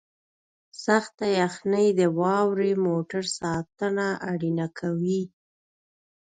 سخته 0.85 1.25
یخنۍ 1.41 1.87
د 1.99 2.01
واورې 2.19 2.71
موټر 2.85 3.23
ساتنه 3.39 4.07
اړینه 4.31 4.67
کوي 4.79 5.21